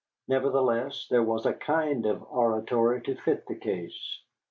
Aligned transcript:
Nevertheless 0.27 1.05
there 1.11 1.21
was 1.21 1.45
a 1.45 1.53
kind 1.53 2.07
of 2.07 2.23
oratory 2.27 3.03
to 3.03 3.13
fit 3.13 3.45
the 3.45 3.53
case. 3.53 4.19